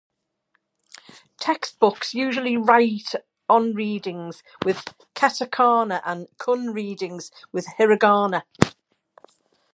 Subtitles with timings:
[1.39, 3.13] Textbooks usually write
[3.47, 8.41] on-readings with katakana and kun-readings with hiragana.